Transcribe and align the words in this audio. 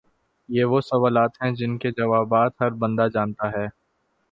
یہ 0.49 0.63
وہ 0.65 0.79
سوالات 0.81 1.31
ہیں 1.41 1.51
جن 1.51 1.77
کے 1.77 1.91
جوابات 1.91 2.61
ہر 2.61 2.71
بندہ 2.81 3.07
جانتا 3.13 3.51
ہے 3.51 3.65